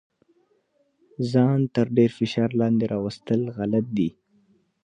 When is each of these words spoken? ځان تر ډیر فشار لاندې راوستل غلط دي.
ځان 1.31 1.59
تر 1.75 1.87
ډیر 1.97 2.11
فشار 2.19 2.49
لاندې 2.59 2.85
راوستل 2.93 3.41
غلط 3.57 3.85
دي. 3.97 4.09